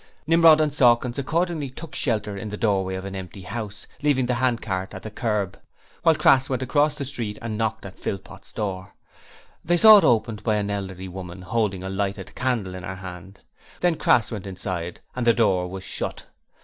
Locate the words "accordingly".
1.19-1.69